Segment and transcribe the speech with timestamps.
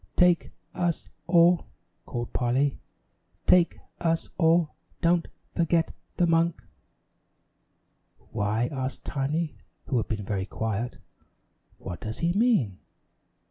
[0.15, 1.67] "Take us all,"
[2.07, 2.79] called Polly,
[3.45, 6.63] "Take us all don't forget the monk."
[8.31, 9.53] "Why," asked Tiny,
[9.87, 10.97] who had been very quiet,
[11.77, 12.79] "what does he mean?"